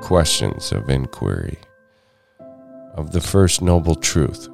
[0.00, 1.58] questions of inquiry
[2.94, 4.48] of the first noble truth.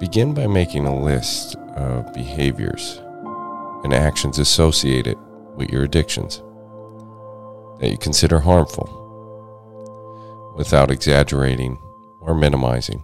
[0.00, 3.00] Begin by making a list of behaviors
[3.84, 5.16] and actions associated
[5.56, 6.42] with your addictions
[7.80, 8.94] that you consider harmful
[10.56, 11.78] without exaggerating
[12.20, 13.02] or minimizing.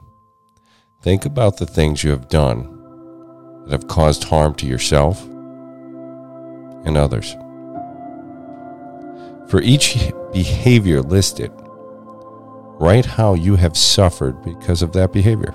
[1.03, 2.71] Think about the things you have done
[3.67, 5.23] that have caused harm to yourself
[6.85, 7.37] and others.
[9.55, 15.55] For each behavior listed, write how you have suffered because of that behavior.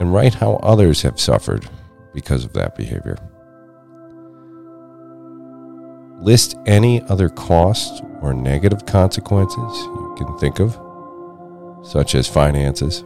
[0.00, 1.68] And write how others have suffered
[2.14, 3.18] because of that behavior.
[6.22, 10.72] List any other costs or negative consequences you can think of,
[11.86, 13.04] such as finances,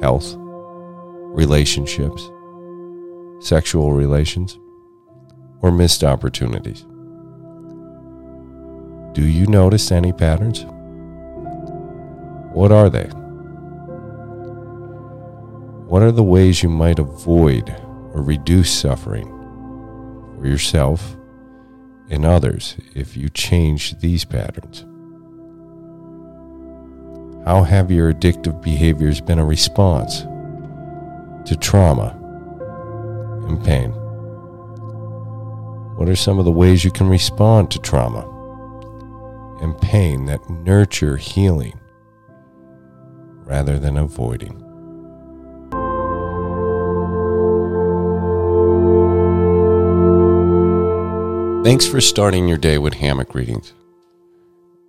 [0.00, 2.30] health, relationships,
[3.40, 4.58] sexual relations,
[5.60, 6.86] or missed opportunities.
[9.18, 10.64] Do you notice any patterns?
[12.54, 13.08] What are they?
[15.88, 17.68] What are the ways you might avoid
[18.14, 19.26] or reduce suffering
[20.38, 21.16] for yourself
[22.08, 24.82] and others if you change these patterns?
[27.44, 30.20] How have your addictive behaviors been a response
[31.48, 32.16] to trauma
[33.48, 33.90] and pain?
[35.96, 38.37] What are some of the ways you can respond to trauma
[39.60, 41.78] and pain that nurture healing
[43.44, 44.64] rather than avoiding?
[51.64, 53.74] Thanks for starting your day with hammock readings,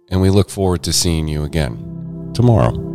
[0.10, 2.89] and we look forward to seeing you again tomorrow.